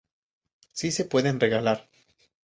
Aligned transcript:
Sí 0.71 0.91
se 0.91 1.05
pueden 1.05 1.39
regalar. 1.39 1.87